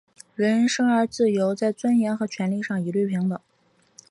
[0.33, 3.39] 人人生而自由,在尊严和权利上一律平等。